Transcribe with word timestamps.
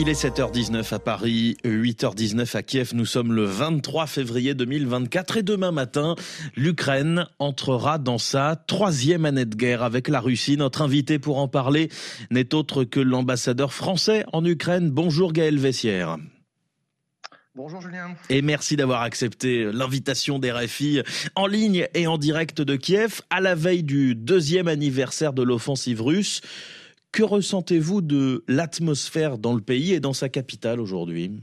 Il 0.00 0.08
est 0.08 0.12
7h19 0.12 0.94
à 0.94 1.00
Paris, 1.00 1.56
8h19 1.64 2.56
à 2.56 2.62
Kiev. 2.62 2.92
Nous 2.94 3.04
sommes 3.04 3.32
le 3.32 3.42
23 3.42 4.06
février 4.06 4.54
2024 4.54 5.38
et 5.38 5.42
demain 5.42 5.72
matin, 5.72 6.14
l'Ukraine 6.54 7.26
entrera 7.40 7.98
dans 7.98 8.16
sa 8.16 8.54
troisième 8.54 9.24
année 9.24 9.44
de 9.44 9.56
guerre 9.56 9.82
avec 9.82 10.06
la 10.06 10.20
Russie. 10.20 10.56
Notre 10.56 10.82
invité 10.82 11.18
pour 11.18 11.38
en 11.38 11.48
parler 11.48 11.88
n'est 12.30 12.54
autre 12.54 12.84
que 12.84 13.00
l'ambassadeur 13.00 13.72
français 13.72 14.24
en 14.32 14.44
Ukraine. 14.44 14.88
Bonjour 14.90 15.32
Gaël 15.32 15.58
Vessière. 15.58 16.16
Bonjour 17.56 17.80
Julien. 17.80 18.14
Et 18.30 18.40
merci 18.40 18.76
d'avoir 18.76 19.02
accepté 19.02 19.64
l'invitation 19.64 20.38
des 20.38 20.52
RFI 20.52 21.02
en 21.34 21.48
ligne 21.48 21.88
et 21.94 22.06
en 22.06 22.18
direct 22.18 22.62
de 22.62 22.76
Kiev 22.76 23.22
à 23.30 23.40
la 23.40 23.56
veille 23.56 23.82
du 23.82 24.14
deuxième 24.14 24.68
anniversaire 24.68 25.32
de 25.32 25.42
l'offensive 25.42 26.00
russe. 26.00 26.40
Que 27.18 27.24
ressentez-vous 27.24 28.00
de 28.00 28.44
l'atmosphère 28.46 29.38
dans 29.38 29.52
le 29.52 29.60
pays 29.60 29.92
et 29.92 29.98
dans 29.98 30.12
sa 30.12 30.28
capitale 30.28 30.78
aujourd'hui? 30.78 31.42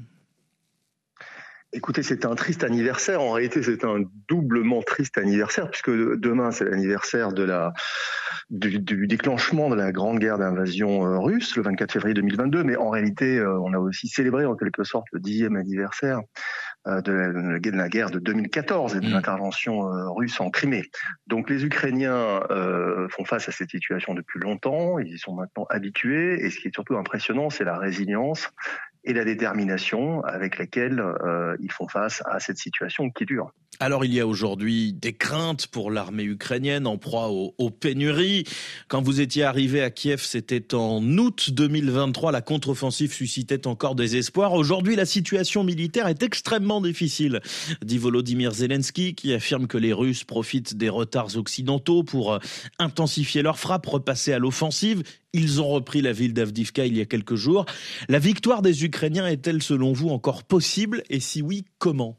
Écoutez, 1.73 2.01
c'est 2.01 2.25
un 2.25 2.33
triste 2.35 2.63
anniversaire. 2.63 3.19
En 3.19 3.33
réalité, 3.33 3.61
c'est 3.61 3.83
un 3.83 4.03
doublement 4.29 4.81
triste 4.81 5.17
anniversaire 5.17 5.69
puisque 5.69 5.89
demain, 5.89 6.51
c'est 6.51 6.63
l'anniversaire 6.63 7.33
du, 7.33 8.79
déclenchement 9.05 9.69
de 9.69 9.75
la 9.75 9.91
grande 9.91 10.19
guerre 10.19 10.37
d'invasion 10.37 11.05
euh, 11.05 11.19
russe, 11.19 11.57
le 11.57 11.63
24 11.63 11.91
février 11.91 12.13
2022. 12.13 12.63
Mais 12.63 12.77
en 12.77 12.89
réalité, 12.89 13.37
euh, 13.37 13.59
on 13.59 13.73
a 13.73 13.77
aussi 13.77 14.07
célébré 14.07 14.45
en 14.45 14.55
quelque 14.55 14.85
sorte 14.85 15.07
le 15.11 15.19
dixième 15.19 15.57
anniversaire 15.57 16.21
de 16.85 17.11
la, 17.71 17.89
guerre 17.89 18.11
de 18.11 18.19
2014 18.19 18.95
et 18.95 18.99
de 18.99 19.09
l'intervention 19.09 19.79
russe 20.13 20.39
en 20.39 20.49
Crimée. 20.49 20.83
Donc 21.27 21.49
les 21.49 21.65
Ukrainiens 21.65 22.41
font 23.09 23.25
face 23.25 23.49
à 23.49 23.51
cette 23.51 23.71
situation 23.71 24.13
depuis 24.13 24.39
longtemps, 24.39 24.99
ils 24.99 25.13
y 25.13 25.17
sont 25.17 25.33
maintenant 25.33 25.65
habitués, 25.69 26.45
et 26.45 26.49
ce 26.49 26.59
qui 26.59 26.67
est 26.67 26.73
surtout 26.73 26.97
impressionnant, 26.97 27.49
c'est 27.49 27.63
la 27.63 27.77
résilience 27.77 28.49
et 29.05 29.13
la 29.13 29.23
détermination 29.23 30.23
avec 30.23 30.57
laquelle 30.57 30.99
euh, 30.99 31.55
ils 31.59 31.71
font 31.71 31.87
face 31.87 32.23
à 32.25 32.39
cette 32.39 32.57
situation 32.57 33.09
qui 33.09 33.25
dure. 33.25 33.53
Alors 33.79 34.05
il 34.05 34.13
y 34.13 34.21
a 34.21 34.27
aujourd'hui 34.27 34.93
des 34.93 35.13
craintes 35.13 35.67
pour 35.67 35.91
l'armée 35.91 36.23
ukrainienne 36.23 36.87
en 36.87 36.97
proie 36.97 37.29
aux, 37.29 37.69
pénuries. 37.69 38.45
Quand 38.87 39.01
vous 39.01 39.19
étiez 39.19 39.43
arrivé 39.43 39.81
à 39.81 39.89
Kiev, 39.89 40.21
c'était 40.23 40.73
en 40.73 41.03
août 41.17 41.49
2023, 41.51 42.31
la 42.31 42.41
contre-offensive 42.41 43.13
suscitait 43.13 43.67
encore 43.67 43.95
des 43.95 44.15
espoirs. 44.15 44.53
Aujourd'hui, 44.53 44.95
la 44.95 45.05
situation 45.05 45.63
militaire 45.63 46.07
est 46.07 46.23
extrêmement 46.23 46.79
difficile, 46.79 47.41
dit 47.83 47.97
Volodymyr 47.97 48.51
Zelensky, 48.51 49.13
qui 49.13 49.33
affirme 49.33 49.67
que 49.67 49.77
les 49.77 49.91
Russes 49.91 50.23
profitent 50.23 50.77
des 50.77 50.89
retards 50.89 51.35
occidentaux 51.35 52.03
pour 52.03 52.33
euh, 52.33 52.39
intensifier 52.79 53.41
leurs 53.41 53.59
frappes, 53.59 53.85
repasser 53.85 54.31
à 54.31 54.39
l'offensive. 54.39 55.03
Ils 55.33 55.61
ont 55.61 55.67
repris 55.67 56.01
la 56.01 56.13
ville 56.13 56.33
d'Avdivka 56.33 56.85
il 56.85 56.95
y 56.95 57.01
a 57.01 57.05
quelques 57.05 57.35
jours. 57.35 57.65
La 58.07 58.19
victoire 58.19 58.61
des 58.61 58.85
Ukrainiens 58.85 59.27
est-elle 59.27 59.61
selon 59.61 59.91
vous 59.91 60.09
encore 60.09 60.43
possible? 60.43 61.03
Et 61.09 61.19
si 61.19 61.41
oui, 61.41 61.65
comment? 61.77 62.17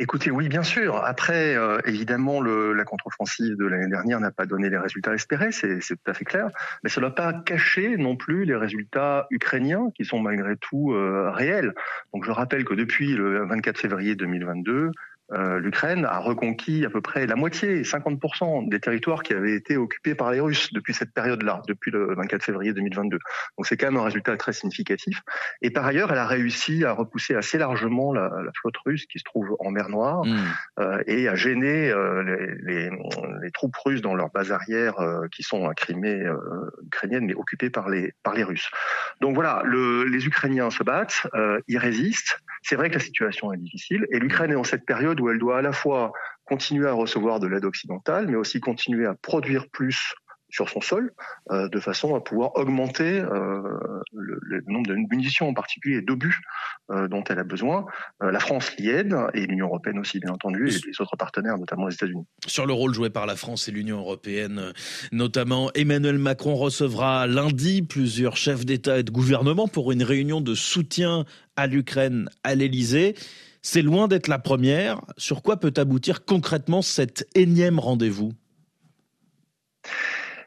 Écoutez, 0.00 0.30
oui, 0.30 0.48
bien 0.48 0.62
sûr. 0.62 1.04
Après, 1.04 1.56
euh, 1.56 1.80
évidemment, 1.84 2.40
la 2.40 2.84
contre-offensive 2.84 3.56
de 3.56 3.66
l'année 3.66 3.88
dernière 3.88 4.20
n'a 4.20 4.30
pas 4.30 4.46
donné 4.46 4.70
les 4.70 4.78
résultats 4.78 5.12
espérés, 5.12 5.50
c'est 5.50 5.80
tout 5.80 5.96
à 6.06 6.14
fait 6.14 6.24
clair. 6.24 6.50
Mais 6.84 6.88
ça 6.88 7.00
n'a 7.00 7.10
pas 7.10 7.32
caché 7.32 7.96
non 7.96 8.14
plus 8.14 8.44
les 8.44 8.54
résultats 8.54 9.26
ukrainiens 9.30 9.90
qui 9.96 10.04
sont 10.04 10.20
malgré 10.20 10.56
tout 10.56 10.92
euh, 10.92 11.32
réels. 11.32 11.74
Donc 12.14 12.24
je 12.24 12.30
rappelle 12.30 12.64
que 12.64 12.74
depuis 12.74 13.14
le 13.14 13.44
24 13.46 13.76
février 13.76 14.14
2022, 14.14 14.92
euh, 15.32 15.58
l'Ukraine 15.58 16.04
a 16.04 16.18
reconquis 16.18 16.84
à 16.84 16.90
peu 16.90 17.00
près 17.00 17.26
la 17.26 17.36
moitié, 17.36 17.82
50% 17.82 18.68
des 18.68 18.80
territoires 18.80 19.22
qui 19.22 19.34
avaient 19.34 19.54
été 19.54 19.76
occupés 19.76 20.14
par 20.14 20.30
les 20.30 20.40
Russes 20.40 20.72
depuis 20.72 20.94
cette 20.94 21.12
période-là, 21.12 21.62
depuis 21.68 21.90
le 21.90 22.14
24 22.14 22.42
février 22.42 22.72
2022. 22.72 23.18
Donc 23.56 23.66
c'est 23.66 23.76
quand 23.76 23.86
même 23.86 23.96
un 23.96 24.04
résultat 24.04 24.36
très 24.36 24.52
significatif. 24.52 25.22
Et 25.62 25.70
par 25.70 25.86
ailleurs, 25.86 26.12
elle 26.12 26.18
a 26.18 26.26
réussi 26.26 26.84
à 26.84 26.92
repousser 26.92 27.34
assez 27.34 27.58
largement 27.58 28.12
la, 28.12 28.30
la 28.44 28.50
flotte 28.60 28.76
russe 28.84 29.06
qui 29.06 29.18
se 29.18 29.24
trouve 29.24 29.56
en 29.60 29.70
mer 29.70 29.88
Noire 29.88 30.24
mmh. 30.24 30.36
euh, 30.80 31.02
et 31.06 31.28
à 31.28 31.34
gêner 31.34 31.90
euh, 31.90 32.22
les, 32.22 32.88
les, 32.88 32.90
les, 33.42 33.50
troupes 33.50 33.76
russes 33.76 34.02
dans 34.02 34.14
leurs 34.14 34.30
bases 34.30 34.52
arrières 34.52 34.98
euh, 35.00 35.26
qui 35.30 35.42
sont 35.42 35.68
à 35.68 35.74
Crimée 35.74 36.22
euh, 36.22 36.36
ukrainienne 36.86 37.26
mais 37.26 37.34
occupées 37.34 37.70
par 37.70 37.88
les, 37.88 38.12
par 38.22 38.34
les 38.34 38.44
Russes. 38.44 38.70
Donc 39.20 39.34
voilà, 39.34 39.62
le, 39.64 40.04
les 40.04 40.26
Ukrainiens 40.26 40.70
se 40.70 40.82
battent, 40.82 41.26
ils 41.66 41.78
résistent. 41.78 42.38
C'est 42.68 42.76
vrai 42.76 42.90
que 42.90 42.96
la 42.96 43.00
situation 43.00 43.50
est 43.54 43.56
difficile 43.56 44.06
et 44.12 44.18
l'Ukraine 44.18 44.52
est 44.52 44.54
en 44.54 44.62
cette 44.62 44.84
période 44.84 45.18
où 45.20 45.30
elle 45.30 45.38
doit 45.38 45.56
à 45.56 45.62
la 45.62 45.72
fois 45.72 46.12
continuer 46.44 46.86
à 46.86 46.92
recevoir 46.92 47.40
de 47.40 47.46
l'aide 47.46 47.64
occidentale, 47.64 48.26
mais 48.26 48.36
aussi 48.36 48.60
continuer 48.60 49.06
à 49.06 49.14
produire 49.14 49.70
plus 49.70 50.14
sur 50.50 50.68
son 50.68 50.80
sol, 50.80 51.12
euh, 51.50 51.68
de 51.68 51.80
façon 51.80 52.14
à 52.14 52.20
pouvoir 52.20 52.56
augmenter 52.56 53.20
euh, 53.20 53.62
le, 54.12 54.62
nombre 54.66 54.88
de 54.88 54.94
munitions 54.94 55.48
en 55.48 55.54
particulier 55.54 56.00
d'obus 56.00 56.40
euh, 56.90 57.06
dont 57.08 57.22
elle 57.28 57.38
a 57.38 57.44
besoin. 57.44 57.86
la 58.20 58.40
France 58.40 58.74
l'y 58.76 58.88
aide, 58.88 59.14
et 59.34 59.46
l'Union 59.46 59.66
européenne 59.66 59.98
aussi, 59.98 60.20
bien 60.20 60.32
entendu, 60.32 60.68
et 60.68 60.86
les 60.86 61.00
autres 61.00 61.16
partenaires, 61.16 61.58
notamment 61.58 61.86
les 61.86 61.94
États-Unis. 61.94 62.24
Sur 62.46 62.66
le 62.66 62.72
rôle 62.72 62.94
joué 62.94 63.10
par 63.10 63.26
la 63.26 63.36
France 63.36 63.68
et 63.68 63.72
l'Union 63.72 63.98
européenne, 63.98 64.72
notamment, 65.12 65.70
Emmanuel 65.74 66.18
Macron 66.18 66.54
recevra 66.54 67.26
lundi 67.26 67.82
plusieurs 67.82 68.36
chefs 68.36 68.64
d'État 68.64 68.98
et 68.98 69.02
de 69.02 69.10
gouvernement 69.10 69.68
pour 69.68 69.92
une 69.92 70.02
réunion 70.02 70.40
de 70.40 70.54
soutien 70.54 71.24
à 71.56 71.66
l'Ukraine 71.66 72.28
à 72.42 72.54
l'Élysée. 72.54 73.14
C'est 73.62 73.82
loin 73.82 74.08
d'être 74.08 74.28
la 74.28 74.38
première. 74.38 75.00
Sur 75.16 75.42
quoi 75.42 75.58
peut 75.58 75.74
aboutir 75.76 76.24
concrètement 76.24 76.80
cet 76.80 77.28
énième 77.34 77.78
rendez-vous? 77.78 78.32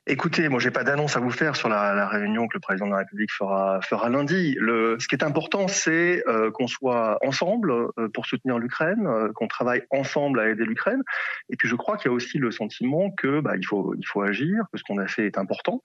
Écoutez, 0.07 0.49
moi, 0.49 0.59
j'ai 0.59 0.71
pas 0.71 0.83
d'annonce 0.83 1.15
à 1.15 1.19
vous 1.19 1.29
faire 1.29 1.55
sur 1.55 1.69
la, 1.69 1.93
la, 1.93 2.07
réunion 2.07 2.47
que 2.47 2.55
le 2.55 2.59
président 2.59 2.87
de 2.87 2.91
la 2.91 2.97
République 2.97 3.31
fera, 3.31 3.79
fera 3.81 4.09
lundi. 4.09 4.55
Le, 4.59 4.97
ce 4.99 5.07
qui 5.07 5.13
est 5.13 5.23
important, 5.23 5.67
c'est 5.67 6.23
euh, 6.27 6.49
qu'on 6.49 6.65
soit 6.65 7.19
ensemble 7.23 7.71
euh, 7.71 8.09
pour 8.11 8.25
soutenir 8.25 8.57
l'Ukraine, 8.57 9.05
euh, 9.05 9.31
qu'on 9.31 9.47
travaille 9.47 9.83
ensemble 9.91 10.39
à 10.39 10.49
aider 10.49 10.65
l'Ukraine. 10.65 11.03
Et 11.49 11.55
puis, 11.55 11.67
je 11.67 11.75
crois 11.75 11.97
qu'il 11.97 12.09
y 12.09 12.11
a 12.11 12.15
aussi 12.15 12.39
le 12.39 12.49
sentiment 12.49 13.11
que 13.11 13.41
bah, 13.41 13.53
il 13.55 13.63
faut 13.63 13.93
il 13.95 14.07
faut 14.07 14.23
agir, 14.23 14.63
que 14.73 14.79
ce 14.79 14.83
qu'on 14.83 14.97
a 14.97 15.05
fait 15.05 15.27
est 15.27 15.37
important, 15.37 15.83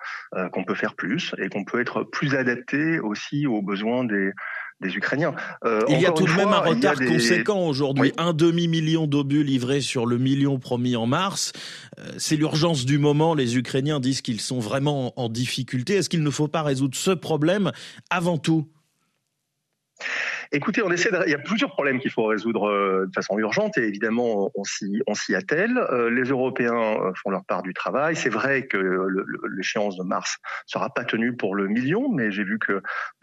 qu'on 0.53 0.65
peut 0.65 0.75
faire 0.75 0.95
plus 0.95 1.35
et 1.39 1.51
qu'on 1.51 1.65
peut 1.65 1.81
être 1.81 2.03
plus 2.03 2.35
adapté 2.35 2.99
aussi 3.01 3.47
aux 3.47 3.61
besoins 3.61 4.05
des 4.05 4.33
des 4.81 4.95
Ukrainiens. 4.95 5.35
Euh, 5.65 5.81
il 5.89 6.01
y 6.01 6.07
a 6.07 6.13
tout 6.13 6.27
de 6.27 6.33
même 6.33 6.49
un 6.49 6.61
retard 6.61 6.97
conséquent 6.97 7.67
aujourd'hui. 7.67 8.13
Un 8.19 8.33
demi-million 8.33 9.07
d'obus 9.07 9.43
livrés 9.43 9.81
sur 9.81 10.07
le 10.07 10.19
million 10.19 10.59
promis 10.59 10.97
en 10.97 11.07
mars. 11.07 11.53
Euh, 11.99 12.13
c'est 12.19 12.37
l'urgence 12.37 12.85
du 12.85 12.99
moment. 12.99 13.35
Les 13.35 13.57
Ukrainiens 13.57 14.01
disent 14.01 14.21
qu'ils 14.21 14.41
sont 14.41 14.61
vraiment 14.61 15.19
en 15.19 15.29
difficulté. 15.29 15.95
Est-ce 15.95 16.09
qu'il 16.09 16.23
ne 16.23 16.31
faut 16.31 16.49
pas 16.49 16.63
résoudre 16.63 16.97
ce 16.97 17.11
problème 17.11 17.73
avant 18.11 18.39
tout? 18.39 18.69
Écoutez, 20.53 20.83
on 20.83 20.91
essaie 20.91 21.11
il 21.27 21.31
y 21.31 21.35
a 21.35 21.39
plusieurs 21.39 21.71
problèmes 21.73 21.99
qu'il 21.99 22.11
faut 22.11 22.25
résoudre 22.25 22.69
euh, 22.69 23.07
de 23.07 23.13
façon 23.13 23.39
urgente 23.39 23.79
et 23.79 23.83
évidemment 23.83 24.51
on 24.55 24.65
s'y 24.65 25.03
on 25.07 25.15
attelle. 25.35 25.79
Euh, 25.79 26.11
les 26.11 26.25
Européens 26.25 26.75
euh, 26.75 27.13
font 27.23 27.31
leur 27.31 27.45
part 27.45 27.63
du 27.63 27.75
travail. 27.75 28.17
C'est 28.17 28.31
vrai 28.31 28.67
que 28.67 29.07
l'échéance 29.57 29.97
de 29.97 30.05
mars 30.05 30.39
sera 30.67 30.91
pas 30.91 31.05
tenue 31.05 31.37
pour 31.37 31.55
le 31.55 31.67
million, 31.67 32.13
mais 32.13 32.31
j'ai 32.31 32.45
vu 32.45 32.59
que 32.59 32.73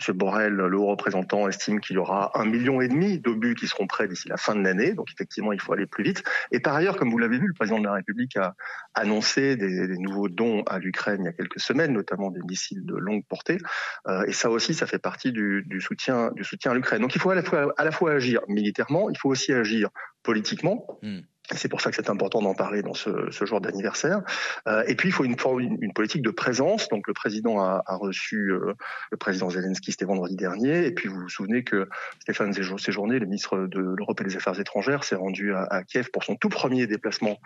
M. 0.07 0.17
Borrell, 0.17 0.53
le 0.53 0.77
haut 0.77 0.87
représentant, 0.87 1.47
estime 1.47 1.79
qu'il 1.79 1.95
y 1.95 1.99
aura 1.99 2.31
un 2.37 2.45
million 2.45 2.81
et 2.81 2.87
demi 2.87 3.19
d'obus 3.19 3.55
qui 3.55 3.67
seront 3.67 3.87
prêts 3.87 4.07
d'ici 4.07 4.27
la 4.27 4.37
fin 4.37 4.55
de 4.55 4.61
l'année. 4.61 4.93
Donc 4.93 5.07
effectivement, 5.13 5.53
il 5.53 5.61
faut 5.61 5.73
aller 5.73 5.85
plus 5.85 6.03
vite. 6.03 6.23
Et 6.51 6.59
par 6.59 6.75
ailleurs, 6.75 6.97
comme 6.97 7.09
vous 7.09 7.17
l'avez 7.17 7.37
vu, 7.37 7.47
le 7.47 7.53
président 7.53 7.79
de 7.79 7.85
la 7.85 7.93
République 7.93 8.35
a 8.37 8.55
annoncé 8.95 9.55
des, 9.55 9.87
des 9.87 9.97
nouveaux 9.97 10.29
dons 10.29 10.63
à 10.63 10.79
l'Ukraine 10.79 11.21
il 11.21 11.25
y 11.25 11.29
a 11.29 11.33
quelques 11.33 11.59
semaines, 11.59 11.93
notamment 11.93 12.31
des 12.31 12.41
missiles 12.41 12.85
de 12.85 12.95
longue 12.95 13.25
portée. 13.25 13.57
et 14.27 14.33
ça 14.33 14.49
aussi, 14.49 14.73
ça 14.73 14.85
fait 14.85 14.99
partie 14.99 15.31
du, 15.31 15.63
du 15.67 15.81
soutien 15.81 16.31
du 16.35 16.43
soutien 16.43 16.71
à 16.71 16.73
l'Ukraine 16.73 17.03
il 17.15 17.21
faut 17.21 17.29
à 17.29 17.35
la 17.35 17.43
fois, 17.43 17.73
à 17.77 17.83
la 17.83 17.91
fois 17.91 18.11
agir 18.11 18.41
militairement, 18.47 19.09
il 19.09 19.17
faut 19.17 19.29
aussi 19.29 19.53
agir 19.53 19.89
politiquement. 20.23 20.99
Hmm. 21.01 21.19
C'est 21.51 21.67
pour 21.67 21.81
ça 21.81 21.89
que 21.89 21.97
c'est 21.97 22.09
important 22.09 22.41
d'en 22.41 22.53
parler 22.53 22.81
dans 22.81 22.93
ce, 22.93 23.09
ce 23.29 23.45
jour 23.45 23.59
d'anniversaire. 23.59 24.21
Euh, 24.65 24.83
et 24.87 24.95
puis 24.95 25.09
il 25.09 25.11
faut 25.11 25.25
une, 25.25 25.35
une, 25.59 25.77
une, 25.81 25.91
politique 25.91 26.21
de 26.21 26.29
présence. 26.29 26.87
Donc 26.87 27.05
le 27.05 27.13
président 27.13 27.59
a, 27.59 27.83
a 27.85 27.95
reçu 27.97 28.51
euh, 28.51 28.73
le 29.11 29.17
président 29.17 29.49
Zelensky 29.49 29.91
c'était 29.91 30.05
vendredi 30.05 30.37
dernier. 30.37 30.85
Et 30.85 30.91
puis 30.91 31.09
vous 31.09 31.19
vous 31.19 31.29
souvenez 31.29 31.65
que 31.65 31.89
Stéphane 32.21 32.53
Séjourné, 32.53 33.19
le 33.19 33.25
ministre 33.25 33.67
de 33.67 33.79
l'Europe 33.79 34.21
et 34.21 34.23
des 34.23 34.37
Affaires 34.37 34.57
étrangères, 34.57 35.03
s'est 35.03 35.15
rendu 35.15 35.53
à, 35.53 35.63
à, 35.63 35.83
Kiev 35.83 36.11
pour 36.11 36.23
son 36.23 36.37
tout 36.37 36.49
premier 36.49 36.87
déplacement 36.87 37.37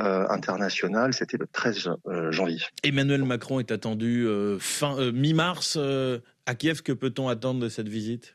euh, 0.00 0.26
international. 0.30 1.12
C'était 1.12 1.36
le 1.36 1.46
13 1.46 1.90
euh, 2.06 2.32
janvier. 2.32 2.60
Emmanuel 2.82 3.22
Macron 3.24 3.60
est 3.60 3.70
attendu 3.70 4.26
fin 4.60 5.12
mi-mars 5.12 5.78
à 6.46 6.54
Kiev. 6.54 6.80
Que 6.80 6.92
peut-on 6.92 7.28
attendre 7.28 7.60
de 7.60 7.68
cette 7.68 7.88
visite? 7.88 8.34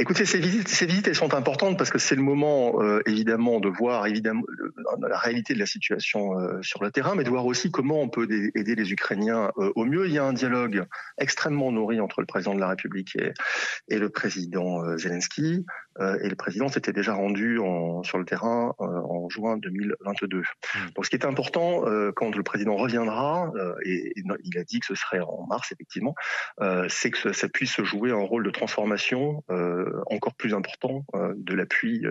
Écoutez, 0.00 0.24
ces 0.24 0.38
visites, 0.38 0.68
ces 0.68 0.86
visites, 0.86 1.08
elles 1.08 1.16
sont 1.16 1.34
importantes 1.34 1.76
parce 1.76 1.90
que 1.90 1.98
c'est 1.98 2.14
le 2.14 2.22
moment, 2.22 2.80
euh, 2.80 3.02
évidemment, 3.04 3.58
de 3.58 3.68
voir 3.68 4.06
évidemment 4.06 4.44
la 5.00 5.18
réalité 5.18 5.54
de 5.54 5.58
la 5.58 5.66
situation 5.66 6.38
euh, 6.38 6.62
sur 6.62 6.84
le 6.84 6.92
terrain, 6.92 7.16
mais 7.16 7.24
de 7.24 7.30
voir 7.30 7.44
aussi 7.46 7.72
comment 7.72 8.00
on 8.00 8.08
peut 8.08 8.28
aider 8.54 8.76
les 8.76 8.92
Ukrainiens 8.92 9.50
euh, 9.58 9.72
au 9.74 9.84
mieux. 9.84 10.06
Il 10.06 10.12
y 10.12 10.18
a 10.18 10.24
un 10.24 10.32
dialogue 10.32 10.84
extrêmement 11.18 11.72
nourri 11.72 11.98
entre 11.98 12.20
le 12.20 12.26
président 12.26 12.54
de 12.54 12.60
la 12.60 12.68
République 12.68 13.16
et, 13.16 13.32
et 13.88 13.98
le 13.98 14.08
président 14.08 14.96
Zelensky. 14.96 15.66
Et 15.98 16.28
le 16.28 16.36
président 16.36 16.68
s'était 16.68 16.92
déjà 16.92 17.14
rendu 17.14 17.58
en, 17.58 18.02
sur 18.02 18.18
le 18.18 18.24
terrain 18.24 18.74
en 18.78 19.28
juin 19.28 19.56
2022. 19.58 20.38
Mmh. 20.38 20.42
Donc 20.94 21.04
ce 21.04 21.10
qui 21.10 21.16
est 21.16 21.24
important 21.24 21.84
quand 22.14 22.34
le 22.34 22.42
président 22.42 22.76
reviendra, 22.76 23.52
et, 23.84 24.12
il 24.44 24.58
a 24.58 24.64
dit 24.64 24.80
que 24.80 24.86
ce 24.86 24.94
serait 24.94 25.20
en 25.20 25.46
mars 25.48 25.72
effectivement, 25.72 26.14
c'est 26.88 27.10
que 27.10 27.32
ça 27.32 27.48
puisse 27.48 27.80
jouer 27.82 28.10
un 28.10 28.24
rôle 28.24 28.44
de 28.44 28.50
transformation 28.50 29.42
encore 30.06 30.34
plus 30.34 30.54
important 30.54 31.04
de 31.14 31.54
l'appui 31.54 32.04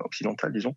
occidental, 0.00 0.52
disons, 0.52 0.74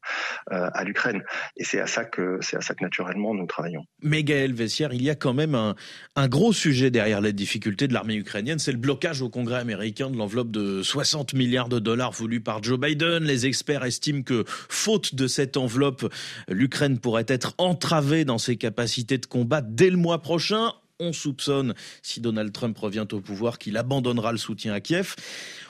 à 0.50 0.84
l'Ukraine. 0.84 1.24
Et 1.56 1.64
c'est 1.64 1.80
à 1.80 1.88
ça 1.88 2.06
que 2.06 2.40
c'est 2.42 2.58
à 2.58 2.62
ça 2.62 2.74
que 2.74 2.84
naturellement 2.84 3.34
nous 3.34 3.46
travaillons. 3.46 3.86
Mais 4.02 4.24
Gaël 4.24 4.54
Vessière, 4.54 4.94
il 4.94 5.02
y 5.02 5.10
a 5.10 5.16
quand 5.16 5.34
même 5.34 5.56
un, 5.56 5.76
un 6.16 6.28
gros 6.28 6.54
sujet 6.54 6.92
derrière 6.92 7.22
les 7.22 7.34
difficultés 7.34 7.88
de 7.88 7.94
l'armée 7.94 8.16
ukrainienne, 8.16 8.60
c'est 8.60 8.72
le 8.72 8.78
blocage 8.78 9.22
au 9.22 9.30
Congrès 9.30 9.60
américain 9.60 10.10
de 10.10 10.18
l'enveloppe 10.18 10.52
de 10.52 10.82
60 10.82 11.34
milliards 11.34 11.70
de 11.70 11.80
dollars 11.80 12.12
voulue 12.12 12.42
par 12.42 12.57
Joe 12.62 12.80
Biden. 12.80 13.24
Les 13.24 13.46
experts 13.46 13.86
estiment 13.86 14.24
que, 14.24 14.44
faute 14.48 15.16
de 15.16 15.28
cette 15.28 15.58
enveloppe, 15.58 16.12
l'Ukraine 16.48 17.00
pourrait 17.00 17.26
être 17.28 17.54
entravée 17.58 18.26
dans 18.26 18.38
ses 18.38 18.58
capacités 18.58 19.18
de 19.18 19.26
combat 19.26 19.62
dès 19.62 19.90
le 19.90 19.98
mois 19.98 20.22
prochain. 20.22 20.72
On 21.00 21.14
soupçonne, 21.14 21.76
si 22.02 22.22
Donald 22.22 22.52
Trump 22.52 22.76
revient 22.78 23.06
au 23.12 23.22
pouvoir, 23.22 23.60
qu'il 23.60 23.78
abandonnera 23.78 24.32
le 24.32 24.40
soutien 24.40 24.74
à 24.74 24.80
Kiev. 24.80 25.16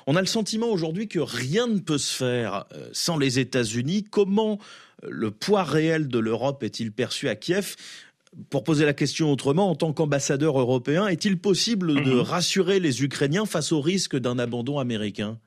On 0.05 0.15
a 0.15 0.21
le 0.21 0.27
sentiment 0.27 0.67
aujourd'hui 0.67 1.09
que 1.09 1.19
rien 1.19 1.67
ne 1.67 1.79
peut 1.79 1.97
se 1.97 2.15
faire 2.15 2.65
euh, 2.73 2.89
sans 2.93 3.17
les 3.17 3.37
États-Unis. 3.39 4.05
Comment 4.09 4.57
euh, 5.03 5.07
le 5.11 5.31
poids 5.31 5.63
réel 5.63 6.07
de 6.07 6.19
l'Europe 6.19 6.63
est-il 6.63 6.93
perçu 6.93 7.27
à 7.27 7.35
Kiev? 7.35 7.75
Pour 8.49 8.63
poser 8.63 8.85
la 8.85 8.93
question 8.93 9.31
autrement, 9.31 9.69
en 9.69 9.75
tant 9.75 9.91
qu'ambassadeur 9.91 10.57
européen, 10.59 11.07
est-il 11.07 11.37
possible 11.37 12.03
de 12.03 12.13
mhm. 12.13 12.19
rassurer 12.19 12.79
les 12.79 13.03
Ukrainiens 13.03 13.45
face 13.45 13.73
au 13.73 13.81
risque 13.81 14.15
d'un 14.15 14.39
abandon 14.39 14.79
américain? 14.79 15.39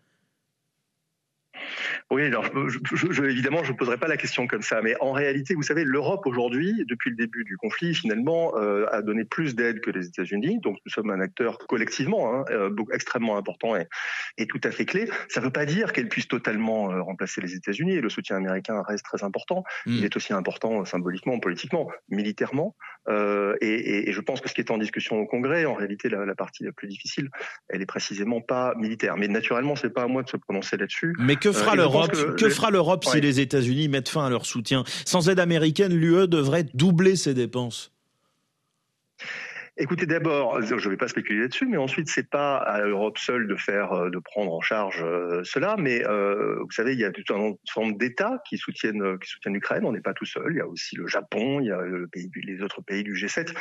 Oui, 2.11 2.27
alors 2.27 2.45
je, 2.67 3.23
évidemment, 3.23 3.62
je 3.62 3.71
ne 3.71 3.77
poserai 3.77 3.97
pas 3.97 4.09
la 4.09 4.17
question 4.17 4.49
comme 4.49 4.62
ça, 4.62 4.83
mais 4.83 4.97
en 5.01 5.12
réalité, 5.12 5.55
vous 5.55 5.62
savez, 5.62 5.85
l'Europe 5.85 6.27
aujourd'hui, 6.27 6.85
depuis 6.89 7.11
le 7.11 7.17
début 7.17 7.45
du 7.45 7.57
conflit, 7.57 7.95
finalement, 7.95 8.57
euh, 8.57 8.87
a 8.91 9.01
donné 9.01 9.25
plus 9.25 9.55
d'aide 9.55 9.81
que 9.81 9.93
les 9.93 10.09
États-Unis. 10.09 10.59
Donc, 10.59 10.79
nous 10.85 10.91
sommes 10.91 11.11
un 11.11 11.21
acteur 11.21 11.59
collectivement 11.69 12.35
hein, 12.35 12.45
euh, 12.51 12.71
extrêmement 12.93 13.37
important 13.37 13.77
et, 13.77 13.87
et, 14.39 14.49
tout 14.49 14.61
à 14.65 14.73
fait 14.73 14.87
clé. 14.87 15.09
Ça 15.29 15.41
ne 15.41 15.45
veut 15.47 15.53
pas 15.53 15.67
dire 15.67 15.93
qu'elle 15.93 16.09
puisse 16.09 16.27
totalement 16.27 16.91
euh, 16.91 17.01
remplacer 17.01 17.41
les 17.41 17.55
États-Unis. 17.55 17.93
Et 17.93 18.01
le 18.01 18.09
soutien 18.09 18.37
américain 18.37 18.83
reste 18.89 19.05
très 19.05 19.23
important. 19.23 19.62
Hmm. 19.87 19.93
Il 19.93 20.05
est 20.05 20.17
aussi 20.17 20.33
important 20.33 20.85
symboliquement, 20.85 21.39
politiquement, 21.39 21.89
militairement. 22.09 22.75
Et, 23.09 23.67
et, 23.67 24.09
et, 24.09 24.12
je 24.12 24.21
pense 24.21 24.41
que 24.41 24.49
ce 24.49 24.55
qui 24.55 24.61
est 24.61 24.71
en 24.71 24.79
discussion 24.79 25.19
au 25.19 25.27
Congrès, 25.27 25.65
en 25.65 25.75
réalité, 25.75 26.09
la, 26.09 26.25
la 26.27 26.35
partie 26.35 26.65
la 26.65 26.71
plus 26.71 26.87
difficile, 26.87 27.29
elle 27.69 27.83
est 27.83 27.87
précisément 27.87 28.41
pas 28.41 28.75
militaire. 28.77 29.17
Mais 29.17 29.27
naturellement, 29.27 29.75
c'est 29.75 29.91
pas 29.91 30.03
à 30.03 30.07
moi 30.07 30.23
de 30.23 30.29
se 30.29 30.37
prononcer 30.37 30.77
là-dessus. 30.77 31.15
Mais 31.19 31.37
que 31.37 31.51
fera 31.51 31.75
l'Europe 31.75 32.00
que, 32.08 32.49
fera 32.49 32.70
l'Europe 32.70 33.05
si 33.05 33.20
les 33.20 33.41
États-Unis 33.41 33.88
mettent 33.88 34.08
fin 34.08 34.26
à 34.26 34.31
leur 34.31 34.47
soutien 34.47 34.85
Sans 35.05 35.29
aide 35.29 35.41
américaine, 35.41 35.94
l'UE 35.94 36.29
devrait 36.29 36.67
doubler 36.75 37.17
ses 37.17 37.35
dépenses. 37.35 37.93
Écoutez, 39.82 40.05
d'abord, 40.05 40.61
je 40.61 40.75
ne 40.75 40.91
vais 40.91 40.99
pas 40.99 41.08
spéculer 41.08 41.41
là-dessus, 41.41 41.64
mais 41.64 41.79
ensuite, 41.79 42.06
c'est 42.06 42.29
pas 42.29 42.58
à 42.58 42.82
l'Europe 42.82 43.17
seule 43.17 43.47
de 43.47 43.56
faire, 43.56 43.94
euh, 43.94 44.11
de 44.11 44.19
prendre 44.19 44.52
en 44.52 44.61
charge 44.61 45.02
euh, 45.02 45.41
cela. 45.43 45.76
Mais 45.79 46.06
euh, 46.06 46.58
vous 46.61 46.70
savez, 46.70 46.93
il 46.93 46.99
y 46.99 47.05
a 47.06 47.11
toute 47.11 47.31
une 47.31 47.56
forme 47.73 47.97
d'États 47.97 48.43
qui 48.47 48.58
soutiennent, 48.58 49.19
qui 49.19 49.31
soutiennent 49.31 49.55
l'Ukraine. 49.55 49.87
On 49.87 49.93
n'est 49.93 50.02
pas 50.02 50.12
tout 50.12 50.26
seul. 50.26 50.49
Il 50.50 50.56
y 50.56 50.61
a 50.61 50.67
aussi 50.67 50.97
le 50.97 51.06
Japon, 51.06 51.61
il 51.61 51.69
y 51.69 51.70
a 51.70 51.81
le 51.81 52.06
pays, 52.08 52.29
les 52.43 52.61
autres 52.61 52.82
pays 52.82 53.05
du 53.05 53.14
G7. 53.14 53.55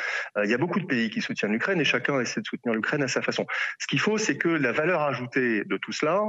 il 0.44 0.50
y 0.50 0.52
a 0.52 0.58
beaucoup 0.58 0.80
de 0.80 0.84
pays 0.84 1.08
qui 1.08 1.22
soutiennent 1.22 1.52
l'Ukraine 1.52 1.80
et 1.80 1.84
chacun 1.84 2.20
essaie 2.20 2.42
de 2.42 2.46
soutenir 2.46 2.74
l'Ukraine 2.74 3.02
à 3.02 3.08
sa 3.08 3.22
façon. 3.22 3.46
Ce 3.78 3.86
qu'il 3.86 4.00
faut, 4.00 4.18
c'est 4.18 4.36
que 4.36 4.48
la 4.48 4.72
valeur 4.72 5.00
ajoutée 5.00 5.64
de 5.64 5.76
tout 5.78 5.92
cela 5.92 6.20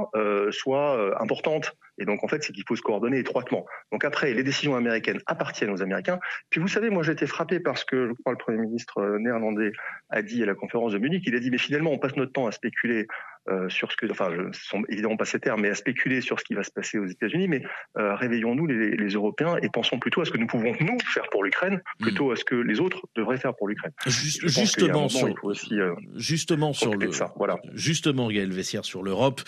soit 0.52 1.20
importante. 1.20 1.76
Et 1.98 2.04
donc, 2.04 2.24
en 2.24 2.28
fait, 2.28 2.42
c'est 2.42 2.52
qu'il 2.52 2.64
faut 2.66 2.76
se 2.76 2.82
coordonner 2.82 3.18
étroitement. 3.18 3.66
Donc 3.90 4.04
après, 4.04 4.32
les 4.32 4.42
décisions 4.42 4.74
américaines 4.76 5.20
appartiennent 5.26 5.70
aux 5.70 5.82
Américains. 5.82 6.18
Puis 6.50 6.60
vous 6.60 6.68
savez, 6.68 6.90
moi, 6.90 7.02
j'ai 7.02 7.12
été 7.12 7.26
frappé 7.26 7.60
parce 7.60 7.84
que 7.84 8.08
je 8.08 8.12
crois 8.14 8.32
le 8.32 8.38
Premier 8.38 8.58
ministre 8.58 9.18
néerlandais 9.18 9.72
a 10.10 10.22
dit 10.22 10.42
à 10.42 10.46
la 10.46 10.54
conférence 10.54 10.92
de 10.92 10.98
Munich, 10.98 11.22
il 11.26 11.34
a 11.34 11.40
dit 11.40 11.50
mais 11.50 11.58
finalement 11.58 11.90
on 11.90 11.98
passe 11.98 12.16
notre 12.16 12.32
temps 12.32 12.46
à 12.46 12.52
spéculer 12.52 13.06
euh, 13.48 13.68
sur 13.68 13.90
ce 13.90 13.96
que, 13.96 14.08
enfin, 14.08 14.30
ce 14.52 14.64
sont 14.64 14.84
évidemment 14.88 15.16
pas 15.16 15.24
ces 15.24 15.40
termes, 15.40 15.62
mais 15.62 15.70
à 15.70 15.74
spéculer 15.74 16.20
sur 16.20 16.38
ce 16.38 16.44
qui 16.44 16.54
va 16.54 16.62
se 16.62 16.70
passer 16.70 16.98
aux 16.98 17.06
États-Unis. 17.06 17.48
Mais 17.48 17.62
euh, 17.98 18.14
réveillons-nous 18.14 18.66
les, 18.68 18.96
les, 18.96 19.08
Européens 19.14 19.56
et 19.60 19.68
pensons 19.68 19.98
plutôt 19.98 20.20
à 20.20 20.24
ce 20.24 20.30
que 20.30 20.38
nous 20.38 20.46
pouvons 20.46 20.72
nous 20.78 20.98
faire 21.12 21.28
pour 21.28 21.42
l'Ukraine, 21.42 21.82
hmm. 21.98 22.02
plutôt 22.04 22.30
à 22.30 22.36
ce 22.36 22.44
que 22.44 22.54
les 22.54 22.78
autres 22.78 23.02
devraient 23.16 23.38
faire 23.38 23.56
pour 23.56 23.66
l'Ukraine. 23.66 23.90
justement, 24.06 25.08
sur, 25.08 25.34
euh, 25.72 25.96
justement 26.14 26.72
sur 26.72 26.94
le, 26.94 27.10
ça, 27.10 27.32
voilà. 27.34 27.56
justement, 27.74 28.30
Gaël 28.30 28.52
Vessière 28.52 28.84
sur 28.84 29.02
l'Europe. 29.02 29.40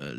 Euh, 0.00 0.14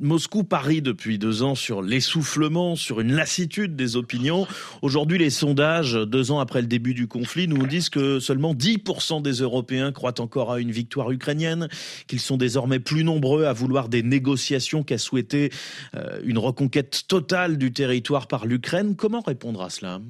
Moscou 0.00 0.44
parie 0.44 0.82
depuis 0.82 1.18
deux 1.18 1.42
ans 1.42 1.54
sur 1.54 1.82
l'essoufflement, 1.82 2.76
sur 2.76 3.00
une 3.00 3.12
lassitude 3.12 3.76
des 3.76 3.96
opinions. 3.96 4.46
Aujourd'hui, 4.82 5.18
les 5.18 5.30
sondages, 5.30 5.94
deux 5.94 6.30
ans 6.30 6.40
après 6.40 6.60
le 6.60 6.66
début 6.66 6.94
du 6.94 7.06
conflit, 7.06 7.48
nous 7.48 7.66
disent 7.66 7.88
que 7.88 8.18
seulement 8.20 8.54
10% 8.54 9.22
des 9.22 9.32
Européens 9.32 9.92
croient 9.92 10.20
encore 10.20 10.52
à 10.52 10.60
une 10.60 10.70
victoire 10.70 11.10
ukrainienne, 11.10 11.68
qu'ils 12.06 12.20
sont 12.20 12.36
désormais 12.36 12.80
plus 12.80 13.04
nombreux 13.04 13.44
à 13.44 13.52
vouloir 13.52 13.88
des 13.88 14.02
négociations 14.02 14.82
qu'à 14.82 14.98
souhaiter 14.98 15.50
euh, 15.94 16.20
une 16.24 16.38
reconquête 16.38 17.04
totale 17.08 17.58
du 17.58 17.72
territoire 17.72 18.26
par 18.26 18.46
l'Ukraine. 18.46 18.96
Comment 18.96 19.20
répondre 19.20 19.62
à 19.62 19.70
cela? 19.70 20.00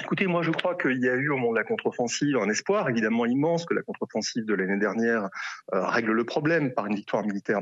Écoutez, 0.00 0.26
moi 0.26 0.42
je 0.42 0.50
crois 0.50 0.74
qu'il 0.74 0.98
y 0.98 1.08
a 1.08 1.14
eu 1.14 1.28
au 1.30 1.36
moment 1.36 1.52
de 1.52 1.58
la 1.58 1.64
contre-offensive 1.64 2.36
un 2.38 2.48
espoir 2.48 2.88
évidemment 2.88 3.26
immense 3.26 3.64
que 3.64 3.74
la 3.74 3.82
contre-offensive 3.82 4.44
de 4.44 4.54
l'année 4.54 4.78
dernière 4.78 5.28
euh, 5.72 5.86
règle 5.86 6.10
le 6.10 6.24
problème 6.24 6.74
par 6.74 6.86
une 6.86 6.96
victoire 6.96 7.24
militaire 7.24 7.60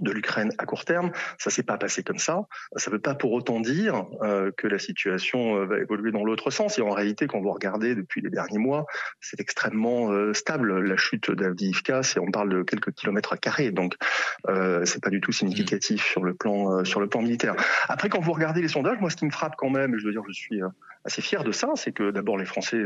de 0.00 0.12
l'Ukraine 0.12 0.52
à 0.58 0.66
court 0.66 0.84
terme. 0.84 1.10
Ça 1.38 1.50
s'est 1.50 1.62
pas 1.62 1.76
passé 1.76 2.02
comme 2.02 2.18
ça. 2.18 2.42
Ça 2.76 2.90
ne 2.90 2.96
veut 2.96 3.00
pas 3.00 3.14
pour 3.14 3.32
autant 3.32 3.60
dire 3.60 4.06
euh, 4.22 4.50
que 4.56 4.66
la 4.66 4.78
situation 4.78 5.56
euh, 5.56 5.66
va 5.66 5.78
évoluer 5.78 6.12
dans 6.12 6.24
l'autre 6.24 6.50
sens. 6.50 6.78
Et 6.78 6.82
en 6.82 6.90
réalité, 6.90 7.26
quand 7.26 7.40
vous 7.40 7.50
regardez 7.50 7.94
depuis 7.94 8.20
les 8.20 8.30
derniers 8.30 8.58
mois, 8.58 8.86
c'est 9.20 9.40
extrêmement 9.40 10.12
euh, 10.12 10.32
stable. 10.34 10.80
La 10.80 10.96
chute 10.96 11.30
d'Avdiivka, 11.30 12.02
c'est 12.02 12.20
on 12.20 12.30
parle 12.30 12.50
de 12.50 12.62
quelques 12.62 12.92
kilomètres 12.92 13.32
à 13.32 13.36
carré, 13.36 13.70
donc 13.70 13.96
euh, 14.48 14.84
c'est 14.84 15.02
pas 15.02 15.10
du 15.10 15.20
tout 15.20 15.32
significatif 15.32 16.04
sur 16.04 16.22
le 16.22 16.34
plan 16.34 16.84
sur 16.84 17.00
le 17.00 17.08
plan 17.08 17.22
militaire. 17.22 17.54
Après, 17.88 18.08
quand 18.08 18.20
vous 18.20 18.32
regardez 18.32 18.62
les 18.62 18.68
sondages, 18.68 18.98
moi, 19.00 19.10
ce 19.10 19.16
qui 19.16 19.24
me 19.24 19.30
frappe 19.30 19.56
quand 19.56 19.70
même, 19.70 19.94
et 19.94 19.98
je 19.98 20.06
veux 20.06 20.12
dire, 20.12 20.22
je 20.28 20.32
suis 20.32 20.60
assez 21.08 21.22
fier 21.22 21.42
de 21.42 21.52
ça, 21.52 21.72
c'est 21.74 21.92
que 21.92 22.10
d'abord 22.10 22.36
les 22.36 22.44
Français 22.44 22.82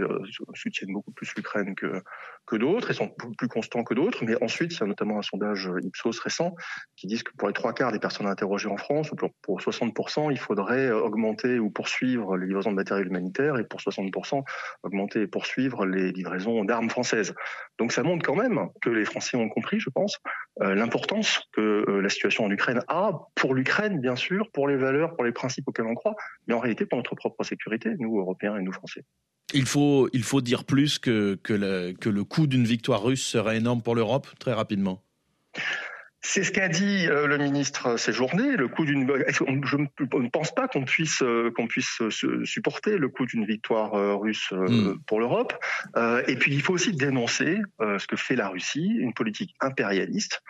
soutiennent 0.55 0.93
beaucoup 0.93 1.13
plus 1.13 1.35
l'Ukraine 1.37 1.75
que 1.75 2.03
que 2.47 2.57
d'autres 2.57 2.91
et 2.91 2.95
sont 2.95 3.09
plus 3.39 3.49
constants 3.49 3.85
que 3.85 3.95
d'autres. 3.95 4.25
Mais 4.25 4.43
ensuite, 4.43 4.75
il 4.75 4.81
y 4.81 4.83
a 4.83 4.87
notamment 4.87 5.19
un 5.19 5.23
sondage 5.23 5.71
Ipsos 5.83 6.19
récent 6.21 6.55
qui 6.97 7.07
disent 7.07 7.23
que 7.23 7.33
pour 7.37 7.49
les 7.49 7.55
trois 7.55 7.73
quarts 7.73 7.93
des 7.93 7.99
personnes 7.99 8.27
interrogées 8.27 8.69
en 8.69 8.77
France, 8.77 9.13
ou 9.13 9.17
pour, 9.17 9.61
60%, 9.61 10.31
il 10.31 10.39
faudrait 10.39 10.91
augmenter 10.91 11.59
ou 11.59 11.71
poursuivre 11.71 12.37
les 12.37 12.47
livraisons 12.47 12.71
de 12.71 12.77
matériel 12.77 13.07
humanitaire, 13.07 13.59
et 13.59 13.65
pour 13.65 13.81
60%, 13.81 14.43
augmenter 14.83 15.23
et 15.23 15.27
poursuivre 15.27 15.87
les 15.87 16.13
livraisons 16.13 16.65
d'armes 16.65 16.91
françaises. 16.91 17.35
Donc 17.79 17.93
ça 17.93 18.03
montre 18.03 18.25
quand 18.25 18.37
même 18.37 18.69
que 18.81 18.91
les 18.91 19.05
Français 19.05 19.37
ont 19.37 19.49
compris, 19.49 19.79
je 19.81 19.91
pense, 19.91 20.19
euh, 20.61 20.75
l'importance 20.75 21.49
que 21.53 21.85
euh, 21.89 22.01
la 22.01 22.09
situation 22.09 22.45
en 22.45 22.51
Ukraine 22.51 22.81
a 22.89 23.13
pour 23.35 23.55
l'Ukraine, 23.55 24.01
bien 24.01 24.17
sûr, 24.17 24.51
pour 24.53 24.69
les 24.69 24.77
valeurs, 24.77 25.15
pour 25.15 25.25
les 25.25 25.33
principes 25.33 25.67
auxquels 25.69 25.87
on 25.87 25.95
croit, 25.95 26.15
mais 26.47 26.55
en 26.55 26.59
réalité 26.59 26.87
pour 26.87 26.99
notre 26.99 27.15
propre 27.15 27.43
sécurité, 27.45 27.95
Européens 28.21 28.57
et 28.57 28.63
nous, 28.63 28.73
Français. 28.73 29.05
Il 29.55 29.67
faut, 29.67 30.09
il 30.13 30.23
faut 30.23 30.41
dire 30.41 30.65
plus 30.65 30.99
que, 30.99 31.35
que, 31.43 31.53
le, 31.53 31.93
que 31.93 32.09
le 32.09 32.25
coût 32.25 32.47
d'une 32.47 32.65
victoire 32.65 33.03
russe 33.03 33.25
serait 33.25 33.59
énorme 33.59 33.83
pour 33.83 33.95
l'Europe, 33.95 34.29
très 34.39 34.53
rapidement. 34.53 35.03
C'est 36.25 36.45
ce 36.45 36.53
qu'a 36.53 36.69
dit 36.69 37.09
euh, 37.09 37.27
le 37.27 37.37
ministre 37.37 37.99
ces 37.99 38.13
journées. 38.13 38.57
Le 38.57 38.69
coût 38.69 38.85
d'une, 38.85 39.11
je 39.29 39.77
ne 39.77 40.29
pense 40.29 40.55
pas 40.55 40.69
qu'on 40.69 40.85
puisse 40.85 41.21
euh, 41.23 41.51
qu'on 41.55 41.67
puisse 41.67 42.01
supporter 42.45 42.97
le 42.97 43.09
coût 43.09 43.27
d'une 43.27 43.45
victoire 43.45 43.95
euh, 43.95 44.15
russe 44.15 44.53
hmm. 44.53 44.95
pour 45.07 45.19
l'Europe. 45.19 45.53
et 46.29 46.37
puis 46.37 46.55
il 46.55 46.63
faut 46.63 46.75
aussi 46.75 46.93
dénoncer 46.93 47.59
ce 47.81 48.07
que 48.07 48.17
fait 48.17 48.37
la 48.37 48.49
Russie, 48.49 48.97
une 48.99 49.13
politique 49.13 49.55
impérialiste. 49.61 50.43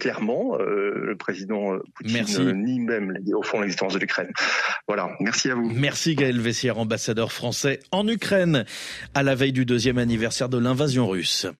clairement, 0.00 0.58
le 0.58 1.14
président 1.16 1.78
Poutine 1.94 2.52
nie 2.52 2.80
même 2.80 3.16
au 3.32 3.42
fond 3.42 3.60
l'existence 3.60 3.94
de 3.94 3.98
l'Ukraine. 3.98 4.30
Voilà. 4.88 5.10
Merci 5.20 5.50
à 5.50 5.54
vous. 5.54 5.70
Merci 5.70 6.14
Gaël 6.14 6.40
Vessière, 6.40 6.78
ambassadeur 6.78 7.32
français 7.32 7.80
en 7.92 8.06
Ukraine, 8.08 8.64
à 9.14 9.22
la 9.22 9.34
veille 9.34 9.52
du 9.52 9.64
deuxième 9.64 9.98
anniversaire 9.98 10.48
de 10.48 10.58
l'invasion 10.58 11.08
russe. 11.08 11.46